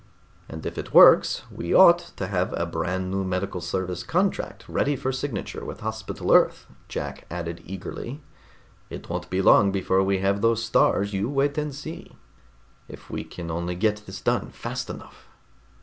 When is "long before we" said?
9.43-10.17